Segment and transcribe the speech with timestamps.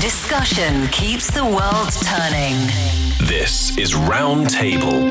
[0.00, 2.56] Discussion keeps the world turning.
[3.28, 5.10] This is Roundtable.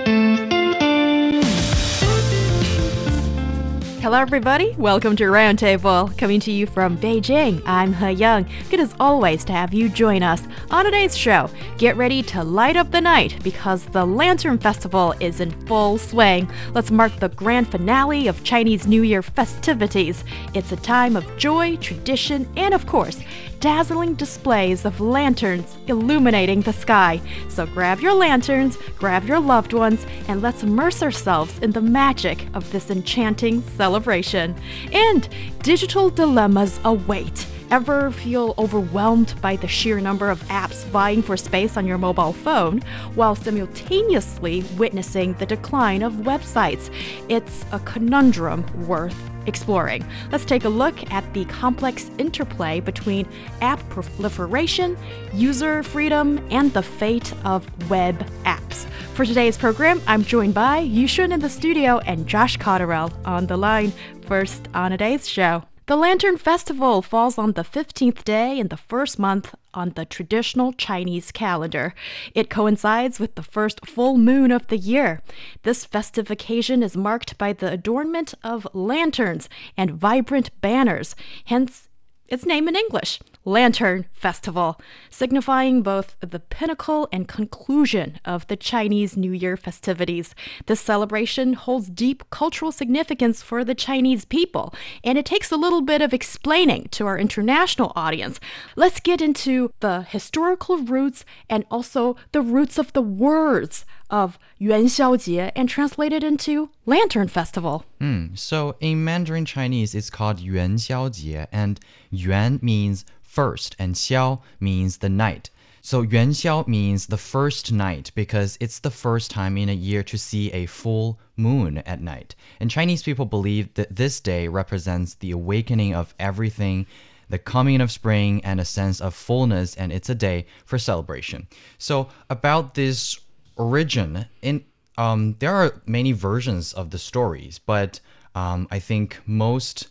[4.01, 4.73] Hello, everybody.
[4.79, 6.17] Welcome to Roundtable.
[6.17, 8.49] Coming to you from Beijing, I'm He Yang.
[8.71, 11.51] Good as always to have you join us on today's show.
[11.77, 16.49] Get ready to light up the night because the Lantern Festival is in full swing.
[16.73, 20.23] Let's mark the grand finale of Chinese New Year festivities.
[20.55, 23.19] It's a time of joy, tradition, and of course,
[23.59, 27.21] dazzling displays of lanterns illuminating the sky.
[27.49, 32.47] So grab your lanterns, grab your loved ones, and let's immerse ourselves in the magic
[32.53, 34.55] of this enchanting celebration.
[34.93, 35.27] And
[35.61, 37.47] digital dilemmas await.
[37.71, 42.33] Ever feel overwhelmed by the sheer number of apps vying for space on your mobile
[42.33, 42.79] phone
[43.13, 46.91] while simultaneously witnessing the decline of websites?
[47.29, 50.05] It's a conundrum worth exploring.
[50.31, 53.27] Let's take a look at the complex interplay between
[53.59, 54.97] app proliferation,
[55.33, 58.85] user freedom, and the fate of web apps.
[59.15, 63.57] For today's program, I'm joined by Yushun in the studio and Josh Cotterill on the
[63.57, 63.91] line.
[64.21, 65.63] First on today's show.
[65.87, 70.73] The Lantern Festival falls on the 15th day in the first month on the traditional
[70.73, 71.93] Chinese calendar.
[72.33, 75.21] It coincides with the first full moon of the year.
[75.63, 81.89] This festive occasion is marked by the adornment of lanterns and vibrant banners, hence
[82.27, 89.15] its name in English, Lantern Festival, signifying both the pinnacle and conclusion of the Chinese
[89.15, 90.35] New Year festivities.
[90.65, 94.73] This celebration holds deep cultural significance for the Chinese people,
[95.03, 98.39] and it takes a little bit of explaining to our international audience.
[98.75, 104.85] Let's get into the historical roots and also the roots of the words of Yuan
[104.85, 107.85] Xiaojie and translated into Lantern Festival.
[108.01, 111.79] Mm, so in Mandarin Chinese, it's called Yuan Xiaojie, and
[112.09, 115.49] Yuan means first, and Xiao means the night.
[115.81, 120.03] So Yuan Xiao means the first night because it's the first time in a year
[120.03, 122.35] to see a full moon at night.
[122.59, 126.85] And Chinese people believe that this day represents the awakening of everything
[127.29, 131.47] the coming of spring and a sense of fullness, and it's a day for celebration.
[131.77, 133.19] So, about this
[133.59, 134.63] origin, in
[134.97, 137.99] um, there are many versions of the stories, but
[138.35, 139.87] um, I think most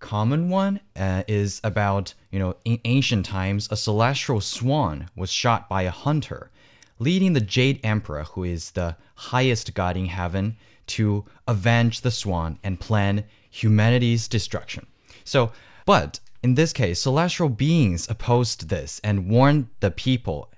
[0.00, 5.68] common one uh, is about you know in ancient times a celestial swan was shot
[5.68, 6.50] by a hunter
[6.98, 10.56] leading the jade emperor who is the highest god in heaven
[10.86, 14.86] to avenge the swan and plan humanity's destruction.
[15.24, 15.52] So
[15.86, 20.50] but in this case celestial beings opposed this and warned the people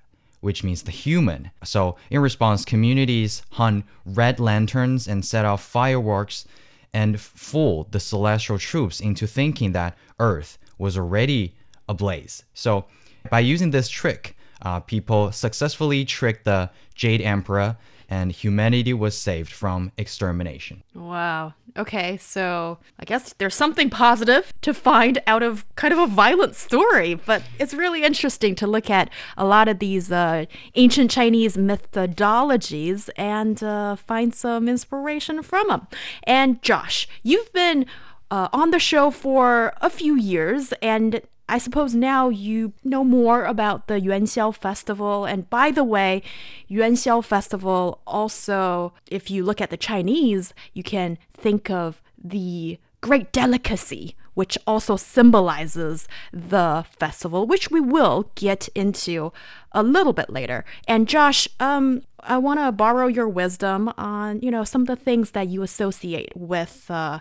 [0.44, 1.50] which means the human.
[1.64, 6.46] So, in response, communities hung red lanterns and set off fireworks
[6.92, 11.54] and fooled the celestial troops into thinking that Earth was already
[11.88, 12.44] ablaze.
[12.52, 12.84] So,
[13.30, 17.78] by using this trick, uh, people successfully tricked the Jade Emperor
[18.08, 20.82] and humanity was saved from extermination.
[20.94, 21.54] Wow.
[21.76, 26.54] Okay, so I guess there's something positive to find out of kind of a violent
[26.54, 30.44] story, but it's really interesting to look at a lot of these uh,
[30.76, 35.86] ancient Chinese methodologies and uh, find some inspiration from them.
[36.24, 37.86] And Josh, you've been
[38.30, 43.44] uh, on the show for a few years, and I suppose now you know more
[43.44, 45.26] about the Yuanxiao Festival.
[45.26, 46.22] And by the way,
[46.70, 53.30] Yuanxiao Festival also, if you look at the Chinese, you can think of the great
[53.32, 59.30] delicacy, which also symbolizes the festival, which we will get into
[59.72, 60.64] a little bit later.
[60.88, 64.96] And Josh, um, I want to borrow your wisdom on, you know, some of the
[64.96, 67.20] things that you associate with uh,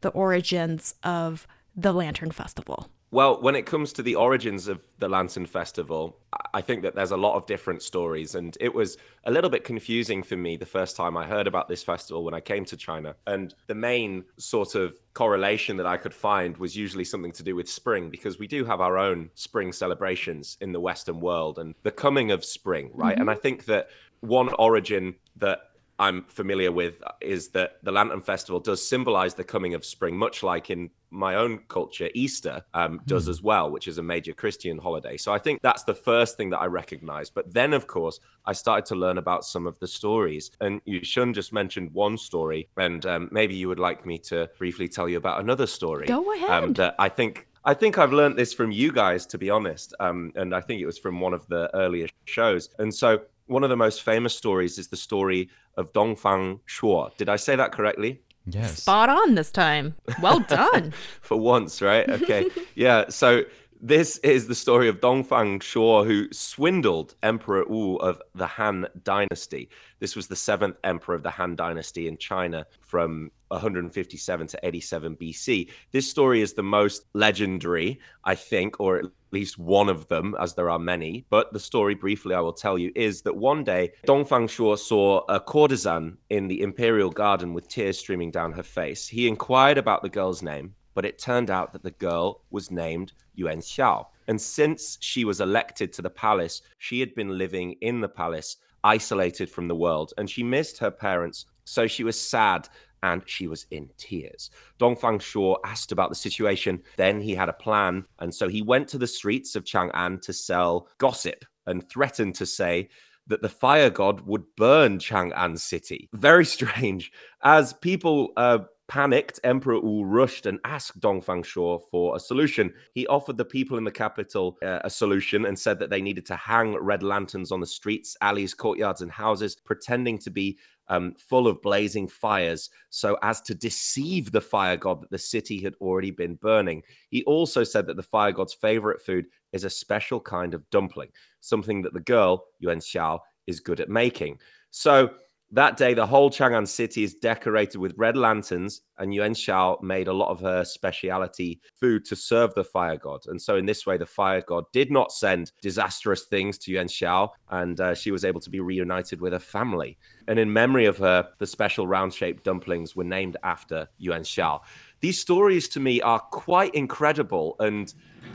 [0.00, 2.88] the origins of the Lantern Festival.
[3.12, 6.16] Well, when it comes to the origins of the Lantern Festival,
[6.54, 8.36] I think that there's a lot of different stories.
[8.36, 11.66] And it was a little bit confusing for me the first time I heard about
[11.66, 13.16] this festival when I came to China.
[13.26, 17.56] And the main sort of correlation that I could find was usually something to do
[17.56, 21.74] with spring, because we do have our own spring celebrations in the Western world and
[21.82, 23.14] the coming of spring, right?
[23.14, 23.22] Mm-hmm.
[23.22, 23.88] And I think that
[24.20, 25.69] one origin that
[26.00, 30.42] I'm familiar with is that the Lantern Festival does symbolize the coming of spring, much
[30.42, 33.30] like in my own culture, Easter um, does mm.
[33.30, 35.18] as well, which is a major Christian holiday.
[35.18, 37.28] So I think that's the first thing that I recognize.
[37.28, 40.50] But then, of course, I started to learn about some of the stories.
[40.62, 44.88] And Yushun just mentioned one story, and um, maybe you would like me to briefly
[44.88, 46.06] tell you about another story.
[46.06, 46.50] Go um, ahead.
[46.50, 49.92] Um, that I think I think I've learned this from you guys, to be honest.
[50.00, 52.70] Um, and I think it was from one of the earlier shows.
[52.78, 53.20] And so
[53.50, 57.14] one of the most famous stories is the story of Dongfang Shuo.
[57.16, 58.22] Did I say that correctly?
[58.46, 58.82] Yes.
[58.82, 59.94] Spot on this time.
[60.22, 60.92] Well done.
[61.20, 62.08] For once, right?
[62.08, 62.48] Okay.
[62.74, 63.08] yeah.
[63.08, 63.44] So
[63.82, 69.70] This is the story of Dongfang Shuo, who swindled Emperor Wu of the Han Dynasty.
[70.00, 75.16] This was the seventh emperor of the Han Dynasty in China from 157 to 87
[75.16, 75.70] BC.
[75.92, 80.54] This story is the most legendary, I think, or at least one of them, as
[80.54, 81.24] there are many.
[81.30, 85.20] But the story, briefly, I will tell you, is that one day Dongfang Shuo saw
[85.30, 89.08] a courtesan in the imperial garden with tears streaming down her face.
[89.08, 93.14] He inquired about the girl's name but it turned out that the girl was named
[93.34, 94.04] Yuan Xiao.
[94.28, 98.58] And since she was elected to the palace, she had been living in the palace,
[98.84, 101.46] isolated from the world, and she missed her parents.
[101.64, 102.68] So she was sad
[103.02, 104.50] and she was in tears.
[104.78, 106.82] Dongfang Shuo asked about the situation.
[106.98, 108.04] Then he had a plan.
[108.18, 112.44] And so he went to the streets of Chang'an to sell gossip and threatened to
[112.44, 112.90] say
[113.26, 116.10] that the fire god would burn Chang'an city.
[116.12, 117.10] Very strange.
[117.42, 118.58] As people uh,
[118.90, 122.74] Panicked, Emperor Wu rushed and asked Dongfang Shuo for a solution.
[122.92, 126.26] He offered the people in the capital uh, a solution and said that they needed
[126.26, 130.58] to hang red lanterns on the streets, alleys, courtyards, and houses, pretending to be
[130.88, 135.62] um, full of blazing fires so as to deceive the fire god that the city
[135.62, 136.82] had already been burning.
[137.10, 141.10] He also said that the fire god's favorite food is a special kind of dumpling,
[141.38, 144.40] something that the girl, Yuan Xiao, is good at making.
[144.70, 145.10] So,
[145.52, 150.06] that day, the whole Chang'an city is decorated with red lanterns, and Yuan Xiao made
[150.06, 153.22] a lot of her speciality food to serve the fire god.
[153.26, 156.86] And so, in this way, the fire god did not send disastrous things to Yuan
[156.86, 159.98] Xiao, and uh, she was able to be reunited with her family.
[160.28, 164.60] And in memory of her, the special round shaped dumplings were named after Yuan Xiao.
[165.00, 167.92] These stories to me are quite incredible, and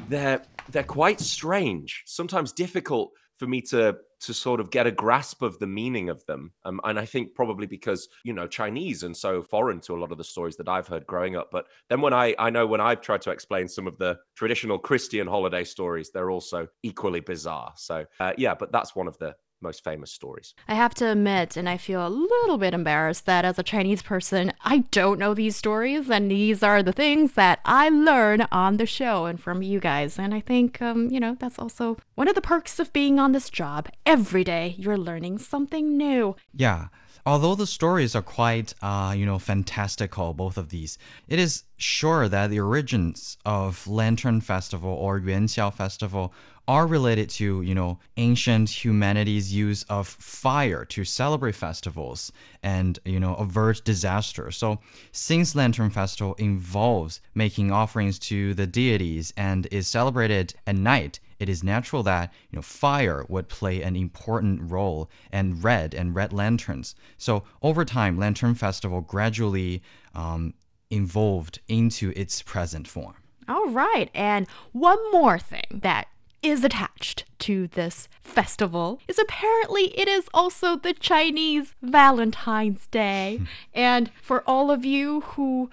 [0.09, 5.41] they're they're quite strange, sometimes difficult for me to to sort of get a grasp
[5.41, 6.51] of the meaning of them.
[6.63, 10.11] Um, and I think probably because, you know, Chinese and so foreign to a lot
[10.11, 11.49] of the stories that I've heard growing up.
[11.51, 14.77] But then when I, I know when I've tried to explain some of the traditional
[14.77, 17.73] Christian holiday stories, they're also equally bizarre.
[17.75, 20.53] So, uh, yeah, but that's one of the most famous stories.
[20.67, 24.01] I have to admit, and I feel a little bit embarrassed that as a Chinese
[24.01, 28.77] person, I don't know these stories, and these are the things that I learn on
[28.77, 30.19] the show and from you guys.
[30.19, 33.31] And I think, um, you know, that's also one of the perks of being on
[33.31, 33.89] this job.
[34.05, 36.35] Every day you're learning something new.
[36.53, 36.87] Yeah.
[37.27, 42.29] Although the stories are quite, uh, you know, fantastical, both of these, it is sure
[42.29, 46.31] that the origins of Lantern Festival or Yuanxiao Festival
[46.67, 52.31] are related to, you know, ancient humanity's use of fire to celebrate festivals
[52.61, 54.51] and, you know, avert disaster.
[54.51, 54.79] So,
[55.11, 61.49] since Lantern Festival involves making offerings to the deities and is celebrated at night, it
[61.49, 66.31] is natural that you know fire would play an important role and red and red
[66.31, 66.95] lanterns.
[67.17, 69.81] So over time, Lantern Festival gradually
[70.13, 70.53] um,
[70.91, 73.15] evolved into its present form.
[73.47, 76.07] All right, and one more thing that
[76.41, 83.41] is attached to this festival is apparently it is also the Chinese Valentine's Day.
[83.73, 85.69] and for all of you who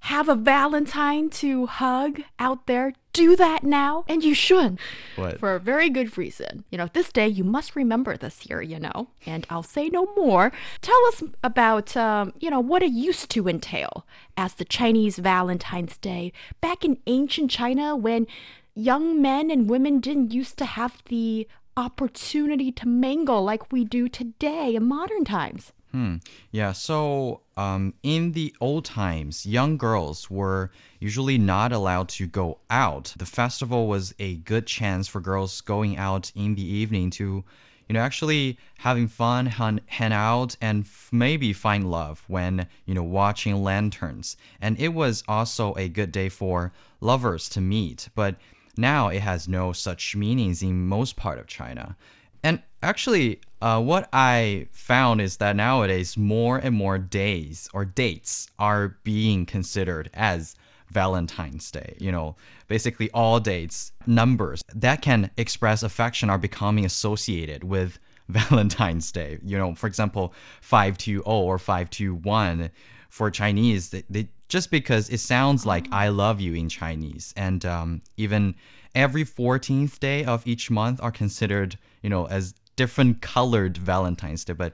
[0.00, 4.04] have a Valentine to hug out there, do that now.
[4.08, 4.78] And you should.
[5.16, 5.38] What?
[5.38, 6.64] For a very good reason.
[6.70, 9.08] You know, this day you must remember this year, you know.
[9.26, 10.52] And I'll say no more.
[10.80, 15.96] Tell us about, um, you know, what it used to entail as the Chinese Valentine's
[15.96, 18.26] Day back in ancient China when
[18.74, 24.08] young men and women didn't used to have the opportunity to mingle like we do
[24.08, 25.72] today in modern times.
[25.92, 26.16] Hmm.
[26.52, 26.72] Yeah.
[26.72, 30.70] So, um, in the old times, young girls were
[31.00, 33.12] usually not allowed to go out.
[33.16, 37.44] The festival was a good chance for girls going out in the evening to,
[37.88, 43.02] you know, actually having fun, hang, hang out, and maybe find love when, you know,
[43.02, 44.36] watching lanterns.
[44.60, 48.08] And it was also a good day for lovers to meet.
[48.14, 48.36] But
[48.76, 51.96] now it has no such meanings in most part of China.
[52.42, 58.48] And actually, uh, what I found is that nowadays more and more days or dates
[58.58, 60.56] are being considered as
[60.90, 61.96] Valentine's Day.
[61.98, 62.36] You know,
[62.68, 69.38] basically all dates, numbers that can express affection are becoming associated with Valentine's Day.
[69.44, 70.32] You know, for example,
[70.62, 72.70] 520 or 521
[73.08, 77.34] for Chinese, they, they just because it sounds like I love you in Chinese.
[77.36, 78.54] And um, even
[78.94, 84.52] every 14th day of each month are considered you know, as different colored Valentine's Day.
[84.54, 84.72] But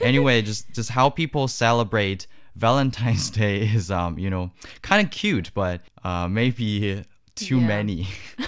[0.00, 4.50] anyway, just just how people celebrate Valentine's Day is um, you know,
[4.82, 7.04] kind of cute, but uh, maybe
[7.34, 7.66] too Yeah.
[7.66, 8.08] many.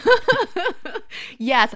[1.40, 1.74] Yes,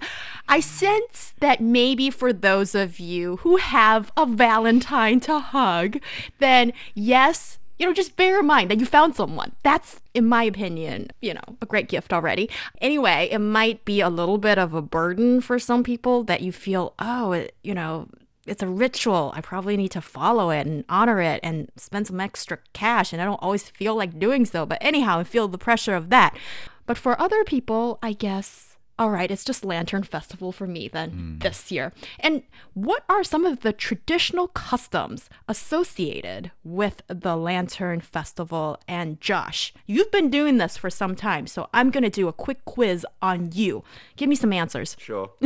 [0.49, 5.99] I sense that maybe for those of you who have a Valentine to hug,
[6.39, 9.51] then yes, you know, just bear in mind that you found someone.
[9.65, 12.49] That's, in my opinion, you know, a great gift already.
[12.81, 16.53] Anyway, it might be a little bit of a burden for some people that you
[16.53, 18.07] feel, oh, it, you know,
[18.47, 19.33] it's a ritual.
[19.35, 23.13] I probably need to follow it and honor it and spend some extra cash.
[23.13, 24.65] And I don't always feel like doing so.
[24.65, 26.39] But anyhow, I feel the pressure of that.
[26.87, 31.39] But for other people, I guess all right, it's just Lantern Festival for me then
[31.41, 31.93] this year.
[32.21, 32.43] And
[32.75, 38.79] what are some of the traditional customs associated with the Lantern Festival?
[38.87, 42.33] And Josh, you've been doing this for some time, so I'm going to do a
[42.33, 43.83] quick quiz on you.
[44.17, 44.97] Give me some answers.
[44.99, 45.31] Sure.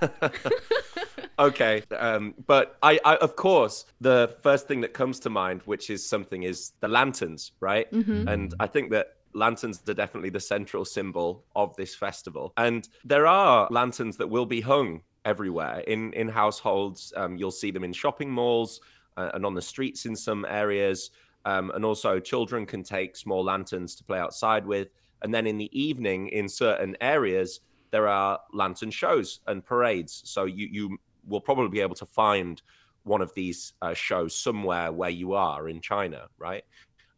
[1.38, 1.82] okay.
[1.96, 6.06] Um, but I, I, of course, the first thing that comes to mind, which is
[6.06, 7.90] something, is the lanterns, right?
[8.28, 12.52] And I think that lanterns are definitely the central symbol of this festival.
[12.56, 17.12] And there are lanterns that will be hung everywhere in in households.
[17.16, 18.80] Um, you'll see them in shopping malls
[19.16, 21.10] uh, and on the streets in some areas.
[21.44, 24.88] Um, and also, children can take small lanterns to play outside with.
[25.22, 27.60] And then in the evening, in certain areas,
[27.90, 30.22] there are lantern shows and parades.
[30.24, 32.60] So you you will probably be able to find
[33.04, 36.64] one of these uh, shows somewhere where you are in China, right?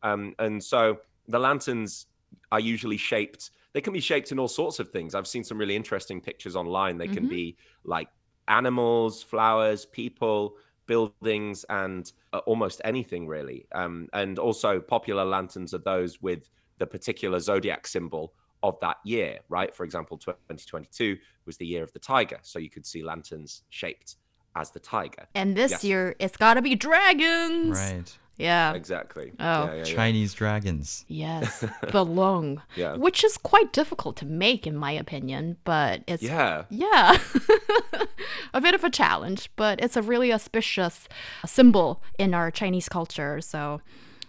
[0.03, 2.07] Um, and so the lanterns
[2.53, 3.51] are usually shaped.
[3.73, 5.15] They can be shaped in all sorts of things.
[5.15, 6.99] I've seen some really interesting pictures online.
[6.99, 8.09] They can be like
[8.49, 13.67] animals, flowers, people, buildings, and uh, almost anything really.
[13.75, 19.41] Um, and also, popular lanterns are those with the particular zodiac symbol of that year,
[19.49, 19.75] right?
[19.75, 21.17] For example, 2022
[21.47, 24.17] was the year of the tiger, so you could see lanterns shaped
[24.57, 25.27] as the tiger.
[25.35, 25.85] And this Yes.
[25.85, 27.71] year, it's got to be dragons.
[27.77, 28.19] Right.
[28.37, 28.75] Yeah.
[28.75, 29.33] Exactly.
[29.39, 29.45] Oh.
[29.45, 29.83] Yeah, yeah, yeah.
[29.85, 31.05] Chinese dragons.
[31.09, 32.97] Yes, the lung, Yeah.
[32.97, 35.57] which is quite difficult to make, in my opinion.
[35.65, 36.65] But it's Yeah.
[36.69, 37.19] yeah,
[38.55, 41.09] a bit of a challenge, but it's a really auspicious
[41.47, 43.41] symbol in our Chinese culture.
[43.41, 43.81] So.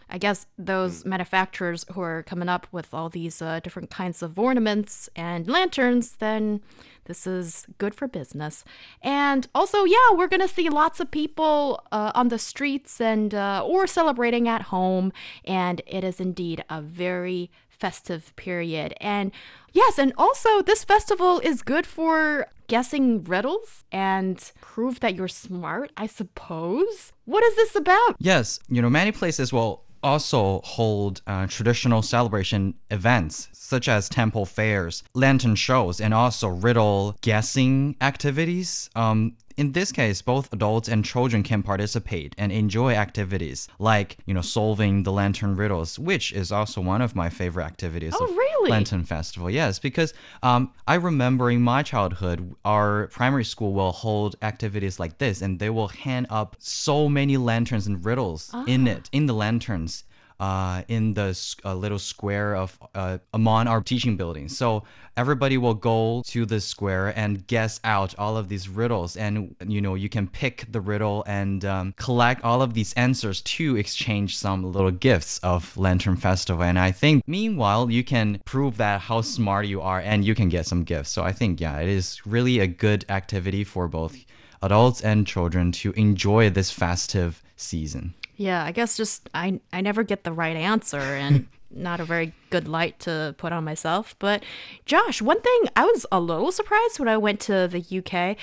[0.09, 4.37] I guess those manufacturers who are coming up with all these uh, different kinds of
[4.37, 6.61] ornaments and lanterns, then
[7.05, 8.63] this is good for business.
[9.01, 13.63] And also, yeah, we're gonna see lots of people uh, on the streets and uh,
[13.65, 15.11] or celebrating at home,
[15.45, 18.93] and it is indeed a very festive period.
[19.01, 19.31] And
[19.73, 25.91] yes, and also this festival is good for guessing riddles and prove that you're smart,
[25.97, 27.11] I suppose.
[27.25, 28.15] What is this about?
[28.17, 34.45] Yes, you know, many places will also hold uh, traditional celebration events such as temple
[34.45, 38.89] fairs, lantern shows, and also riddle guessing activities.
[38.95, 44.33] Um, in this case, both adults and children can participate and enjoy activities like, you
[44.33, 48.13] know, solving the lantern riddles, which is also one of my favorite activities.
[48.19, 48.71] Oh, of really?
[48.71, 54.35] Lantern Festival, yes, because um, I remember in my childhood, our primary school will hold
[54.41, 59.09] activities like this, and they will hand up so many lanterns and riddles in it,
[59.11, 60.04] in the lanterns.
[60.37, 64.83] Uh, in the uh, little square of uh, among our teaching buildings, so
[65.15, 69.79] everybody will go to the square and guess out all of these riddles, and you
[69.79, 74.37] know you can pick the riddle and um, collect all of these answers to exchange
[74.37, 76.63] some little gifts of Lantern Festival.
[76.63, 80.49] And I think meanwhile you can prove that how smart you are, and you can
[80.49, 81.11] get some gifts.
[81.11, 84.17] So I think yeah, it is really a good activity for both
[84.61, 88.13] adults and children to enjoy this festive season.
[88.37, 92.33] Yeah, I guess just I I never get the right answer and not a very
[92.49, 94.15] good light to put on myself.
[94.19, 94.43] But
[94.85, 98.37] Josh, one thing I was a little surprised when I went to the UK.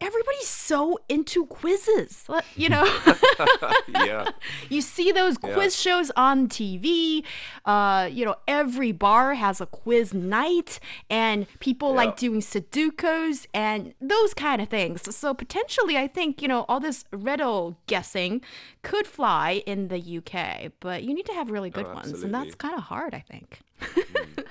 [0.00, 2.26] Everybody's so into quizzes.
[2.56, 2.84] You know,
[3.88, 4.28] Yeah.
[4.68, 7.24] you see those quiz shows on TV.
[7.64, 13.94] Uh, you know, every bar has a quiz night, and people like doing Sudokus and
[14.00, 15.14] those kind of things.
[15.14, 18.40] So potentially, I think you know all this riddle guessing
[18.82, 22.54] could fly in the UK, but you need to have really good ones, and that's
[22.54, 23.60] kind of hard, I think.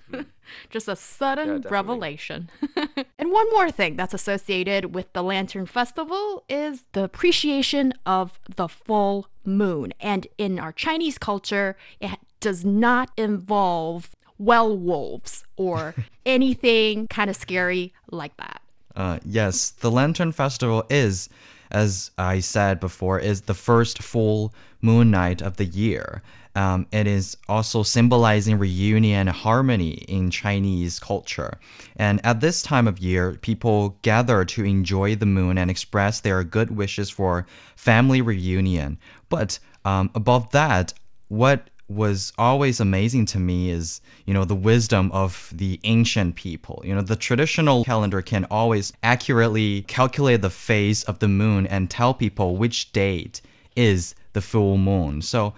[0.70, 1.72] Just a sudden definitely.
[1.72, 2.50] revelation.
[3.18, 8.68] and one more thing that's associated with the Lantern Festival is the appreciation of the
[8.68, 9.94] full moon.
[10.00, 15.94] And in our Chinese culture, it does not involve werewolves or
[16.26, 18.62] anything kind of scary like that.
[18.96, 21.30] Uh, yes, the Lantern Festival is,
[21.72, 26.22] as I said before, is the first full moon night of the year.
[26.56, 31.60] Um, it is also symbolizing reunion and harmony in Chinese culture.
[31.96, 36.44] And at this time of year, people gather to enjoy the moon and express their
[36.44, 38.98] good wishes for family reunion.
[39.30, 40.94] But um, above that,
[41.28, 46.82] what was always amazing to me is you know the wisdom of the ancient people
[46.86, 51.90] you know the traditional calendar can always accurately calculate the phase of the moon and
[51.90, 53.42] tell people which date
[53.76, 55.52] is the full moon so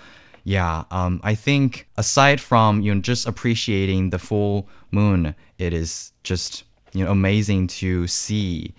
[0.43, 6.13] Yeah, um, I think aside from you know just appreciating the full moon, it is
[6.24, 8.74] just you know amazing to see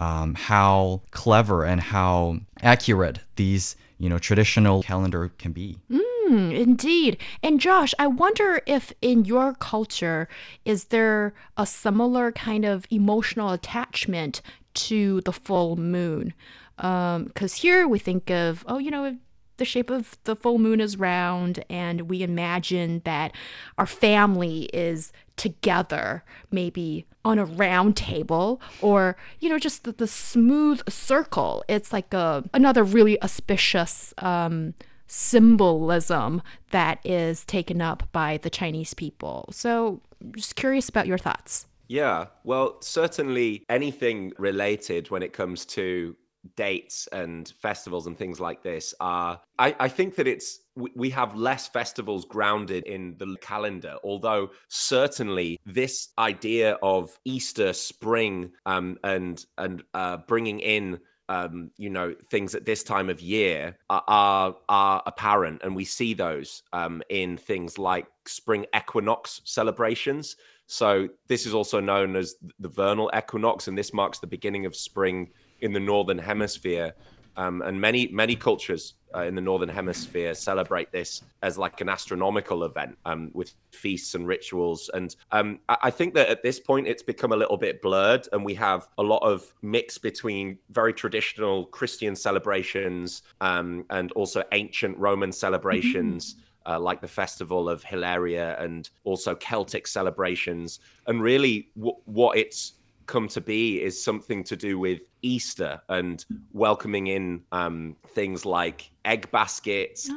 [0.00, 5.76] um, how clever and how accurate these you know traditional calendar can be.
[5.92, 7.16] Hmm, indeed.
[7.42, 10.28] And Josh, I wonder if in your culture,
[10.64, 14.42] is there a similar kind of emotional attachment
[14.74, 16.34] to the full moon?
[16.76, 19.16] Because here we think of, oh, you know,
[19.58, 23.32] the shape of the full moon is round, and we imagine that
[23.76, 30.06] our family is together, maybe on a round table, or you know, just the, the
[30.06, 31.64] smooth circle.
[31.68, 34.74] It's like a another really auspicious um,
[35.06, 39.48] symbolism that is taken up by the Chinese people.
[39.50, 40.00] So,
[40.34, 41.66] just curious about your thoughts.
[41.88, 46.16] Yeah, well, certainly anything related when it comes to
[46.56, 51.34] dates and festivals and things like this are I, I think that it's we, have
[51.34, 59.44] less festivals grounded in the calendar although certainly this idea of easter spring um, and
[59.58, 64.56] and uh, bringing in um, you know things at this time of year are are,
[64.68, 65.62] are apparent.
[65.62, 70.36] And we see those um, in things like spring equinox celebrations.
[70.66, 74.76] So this is also known as the vernal equinox and this marks the beginning of
[74.76, 76.94] spring in the northern hemisphere
[77.36, 81.88] um, and many many cultures uh, in the northern hemisphere celebrate this as like an
[81.88, 84.90] astronomical event um, with feasts and rituals.
[84.92, 88.28] And um, I, I think that at this point it's become a little bit blurred
[88.32, 94.42] and we have a lot of mix between very traditional christian celebrations um, and also
[94.52, 96.36] ancient roman celebrations
[96.66, 102.74] uh, like the festival of hilaria and also celtic celebrations and really w- what it's
[103.08, 108.90] come to be is something to do with Easter and welcoming in um, things like
[109.04, 110.08] egg baskets,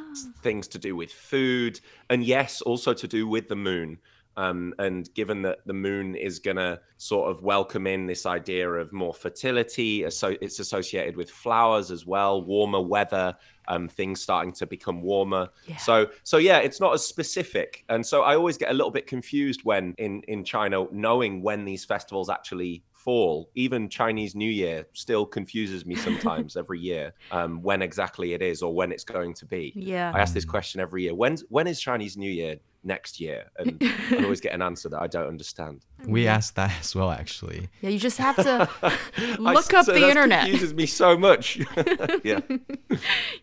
[0.42, 1.80] things to do with food,
[2.10, 3.98] and yes, also to do with the moon.
[4.36, 8.68] Um, and given that the moon is going to sort of welcome in this idea
[8.68, 13.36] of more fertility, so it's associated with flowers as well, warmer weather,
[13.68, 15.48] um, things starting to become warmer.
[15.66, 15.76] Yeah.
[15.76, 19.06] So, so yeah, it's not as specific, and so I always get a little bit
[19.06, 23.50] confused when in in China, knowing when these festivals actually fall.
[23.54, 28.62] Even Chinese New Year still confuses me sometimes every year um, when exactly it is
[28.62, 29.72] or when it's going to be.
[29.74, 30.12] Yeah.
[30.14, 31.14] I ask this question every year.
[31.14, 33.50] When's when is Chinese New Year next year?
[33.58, 33.76] And
[34.10, 35.84] I always get an answer that I don't understand.
[36.06, 37.68] We ask that as well, actually.
[37.80, 40.42] Yeah, you just have to I- look up so the that internet.
[40.42, 41.60] confuses me so much.
[42.24, 42.40] yeah.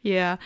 [0.02, 0.38] Yeah.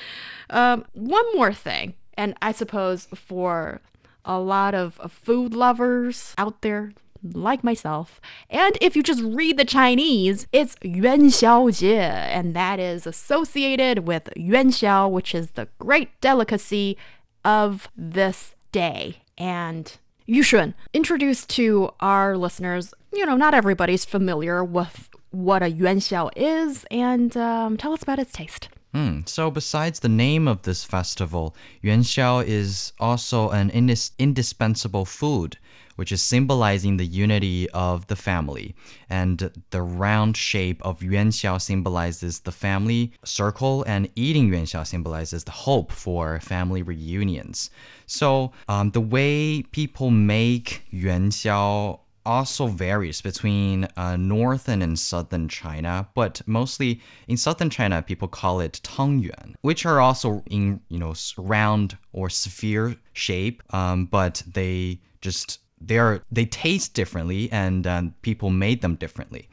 [0.50, 3.82] Um, one more thing, and I suppose for
[4.26, 9.58] a lot of of food lovers out there like myself, and if you just read
[9.58, 15.52] the Chinese, it's Yuan Xiao Jie, and that is associated with Yuan Xiao, which is
[15.52, 16.98] the great delicacy
[17.46, 19.18] of this day.
[19.38, 25.98] And Yushun, introduce to our listeners, you know, not everybody's familiar with what a Yuan
[25.98, 28.70] Xiao is, and um, tell us about its taste.
[28.94, 29.22] Hmm.
[29.26, 35.58] So, besides the name of this festival, Yuanxiao is also an indis- indispensable food,
[35.96, 38.76] which is symbolizing the unity of the family.
[39.10, 45.52] And the round shape of Yuanxiao symbolizes the family circle, and eating Yuanxiao symbolizes the
[45.52, 47.70] hope for family reunions.
[48.06, 56.08] So, um, the way people make Yuanxiao also varies between uh, northern and southern China,
[56.14, 61.14] but mostly in southern China, people call it tangyuan, which are also in you know
[61.38, 68.50] round or sphere shape, um, but they just they are they taste differently, and people
[68.50, 69.50] made them differently.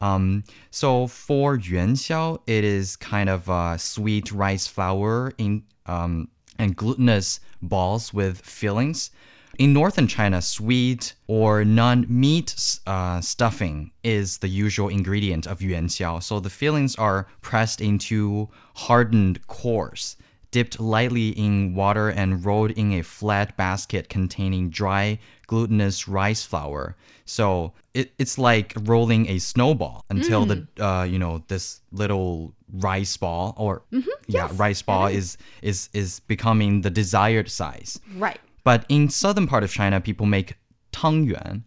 [0.00, 7.40] Um, so for yuanxiao, it is kind of sweet rice flour in um, and glutinous
[7.62, 9.10] balls with fillings.
[9.58, 16.22] In northern China, sweet or non-meat uh, stuffing is the usual ingredient of yuanxiao.
[16.22, 20.16] So the fillings are pressed into hardened cores,
[20.50, 26.96] dipped lightly in water, and rolled in a flat basket containing dry glutinous rice flour.
[27.24, 33.16] So it, it's like rolling a snowball until the uh, you know this little rice
[33.16, 33.82] ball or
[34.28, 37.98] yeah rice ball is is is becoming the desired size.
[38.16, 38.38] Right.
[38.62, 40.54] But in southern part of China, people make
[40.92, 41.62] tangyuan.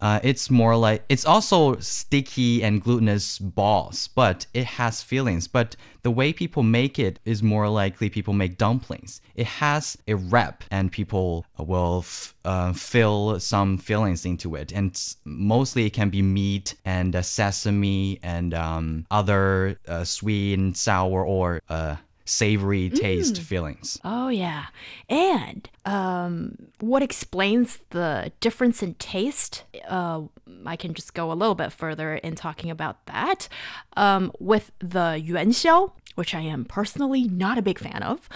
[0.00, 5.48] Uh, it's more like it's also sticky and glutinous balls, but it has fillings.
[5.48, 9.20] But the way people make it is more likely people make dumplings.
[9.34, 14.90] It has a wrap, and people will f- uh, fill some fillings into it, and
[15.24, 21.24] mostly it can be meat and uh, sesame and um, other uh, sweet and sour
[21.24, 23.98] or uh, savory taste fillings.
[24.04, 24.66] Oh yeah.
[25.08, 29.64] And um what explains the difference in taste?
[29.88, 30.22] Uh
[30.66, 33.48] I can just go a little bit further in talking about that.
[33.96, 38.28] Um with the yuanxiao, which I am personally not a big fan of.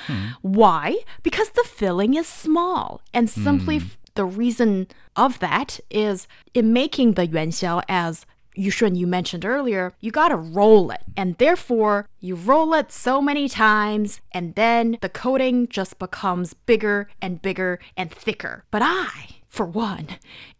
[0.42, 0.98] Why?
[1.22, 7.12] Because the filling is small and simply f- the reason of that is in making
[7.14, 8.26] the yuanxiao as
[8.58, 11.02] Yushun, you mentioned earlier, you gotta roll it.
[11.16, 17.08] And therefore, you roll it so many times, and then the coating just becomes bigger
[17.22, 18.64] and bigger and thicker.
[18.70, 20.08] But I, for one,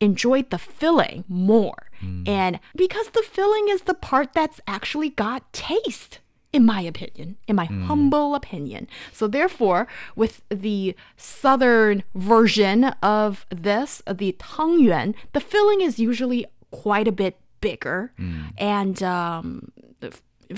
[0.01, 1.91] enjoyed the filling more.
[2.03, 2.29] Mm.
[2.29, 6.21] And because the filling is the part that's actually got taste.
[6.51, 7.85] In my opinion, in my mm.
[7.85, 8.89] humble opinion.
[9.13, 17.07] So, therefore, with the southern version of this, the tangyuan, the filling is usually quite
[17.07, 18.13] a bit bigger.
[18.57, 19.73] And um,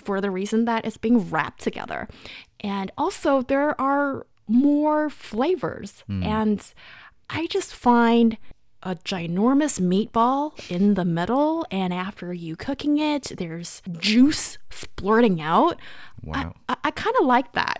[0.04, 2.08] for the reason that it's being wrapped together.
[2.60, 6.04] And also there are more flavors.
[6.08, 6.62] And
[7.32, 8.36] i just find
[8.82, 15.78] a ginormous meatball in the middle and after you cooking it there's juice splurting out.
[16.24, 16.54] Wow.
[16.68, 17.78] i, I kind of like that.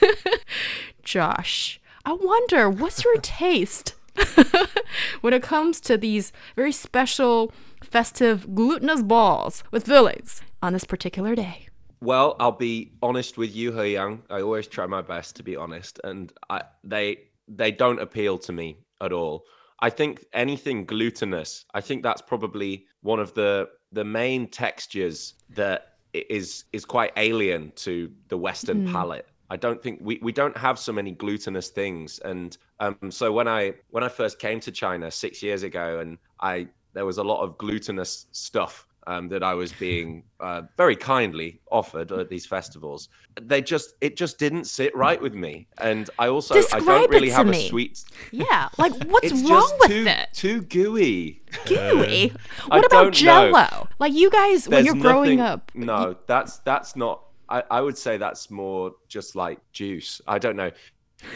[1.04, 3.94] Josh i wonder what's your taste
[5.20, 7.52] when it comes to these very special
[7.82, 11.68] festive glutinous balls with fillings on this particular day.
[12.00, 14.22] Well, I'll be honest with you, He Yang.
[14.30, 18.52] I always try my best to be honest, and I they they don't appeal to
[18.52, 19.44] me at all.
[19.80, 25.94] I think anything glutinous, I think that's probably one of the the main textures that
[26.12, 28.92] is is is quite alien to the Western hmm.
[28.92, 29.26] palate.
[29.50, 33.48] I don't think we, we don't have so many glutinous things, and um, so when
[33.48, 37.24] I when I first came to China six years ago, and I there was a
[37.24, 42.46] lot of glutinous stuff um, that I was being uh, very kindly offered at these
[42.46, 43.08] festivals.
[43.40, 47.30] They just it just didn't sit right with me, and I also I don't really
[47.30, 47.66] have me.
[47.66, 48.04] a sweet.
[48.30, 50.28] Yeah, like what's wrong with too it?
[50.32, 51.42] too gooey.
[51.66, 52.32] Gooey.
[52.70, 53.10] I What about don't know.
[53.10, 53.88] Jello?
[53.98, 57.24] Like you guys, when you're growing nothing- up, No, that's that's not.
[57.50, 60.20] I, I would say that's more just like juice.
[60.26, 60.70] I don't know.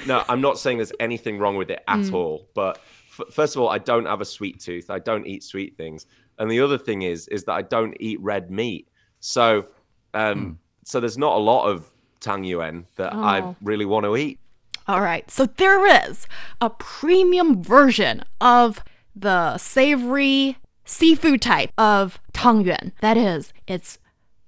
[0.07, 2.13] No, I'm not saying there's anything wrong with it at Mm.
[2.15, 2.49] all.
[2.55, 2.79] But
[3.19, 4.89] f- first of all, I don't have a sweet tooth.
[4.91, 6.07] I don't eat sweet things.
[6.39, 8.89] And the other thing is, is that I don't eat red meat.
[9.21, 9.67] So,
[10.15, 13.21] um, so there's not a lot of tang yuan that Oh.
[13.23, 14.39] I really want to eat.
[14.87, 16.27] All right, so there is
[16.61, 18.83] a premium version of
[19.17, 22.93] the savory seafood type of tangyuan.
[23.01, 23.99] That is, it's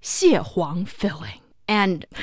[0.02, 1.40] 蟹黄 filling.
[1.68, 2.06] And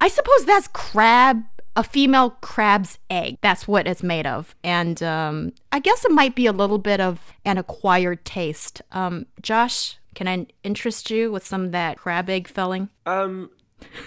[0.00, 1.42] I suppose that's crab,
[1.76, 3.38] a female crab's egg.
[3.40, 4.54] That's what it's made of.
[4.62, 8.82] And um, I guess it might be a little bit of an acquired taste.
[8.92, 12.88] Um, Josh, can I interest you with some of that crab egg filling?
[13.06, 13.50] Um,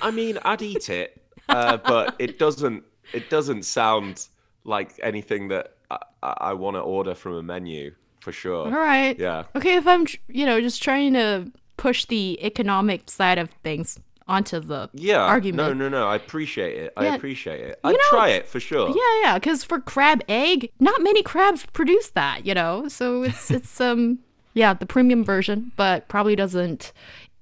[0.01, 2.83] I mean, I'd eat it, uh, but it doesn't.
[3.13, 4.27] It doesn't sound
[4.63, 8.65] like anything that I, I want to order from a menu for sure.
[8.65, 9.17] All right.
[9.19, 9.43] Yeah.
[9.55, 11.51] Okay, if I'm, you know, just trying to
[11.83, 15.21] push the economic side of things onto the Yeah.
[15.35, 15.67] argument.
[15.67, 16.07] No, no, no.
[16.07, 16.93] I appreciate it.
[16.95, 17.79] I appreciate it.
[17.83, 18.87] I'd try it for sure.
[18.89, 22.87] Yeah, yeah, because for crab egg, not many crabs produce that, you know.
[22.87, 24.19] So it's it's um
[24.53, 26.93] yeah the premium version, but probably doesn't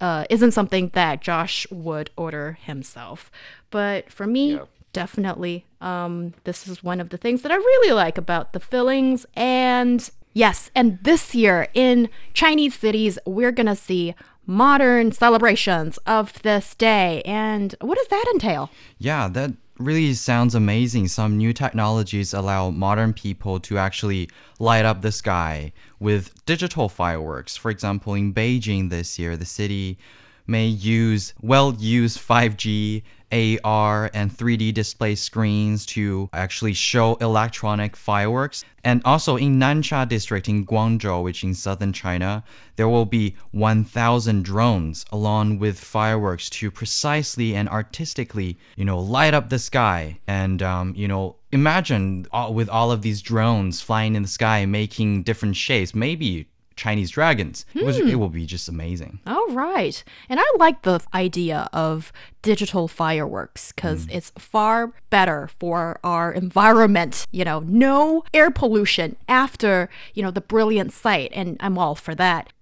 [0.07, 3.29] uh isn't something that Josh would order himself.
[3.69, 4.65] But for me, Yeah.
[4.93, 9.25] definitely um this is one of the things that I really like about the fillings
[9.35, 9.99] and
[10.33, 14.15] yes, and this year in Chinese cities we're gonna see
[14.51, 17.21] modern celebrations of this day.
[17.23, 18.69] And what does that entail?
[18.97, 21.07] Yeah, that really sounds amazing.
[21.07, 27.55] Some new technologies allow modern people to actually light up the sky with digital fireworks.
[27.55, 29.97] For example, in Beijing this year, the city
[30.45, 38.63] may use well used 5G, AR, and 3D display screens to actually show electronic fireworks.
[38.83, 42.43] And also in Nansha district in Guangzhou, which is in southern China,
[42.75, 49.33] there will be 1,000 drones along with fireworks to precisely and artistically, you know, light
[49.33, 50.19] up the sky.
[50.27, 54.65] And, um, you know, imagine all, with all of these drones flying in the sky,
[54.65, 56.47] making different shapes, maybe
[56.81, 57.63] Chinese dragons.
[57.75, 58.17] It, was, it hmm.
[58.17, 59.19] will be just amazing.
[59.27, 60.03] All right.
[60.27, 64.11] And I like the idea of digital fireworks because hmm.
[64.13, 67.27] it's far better for our environment.
[67.29, 71.29] You know, no air pollution after, you know, the brilliant sight.
[71.35, 72.51] And I'm all for that.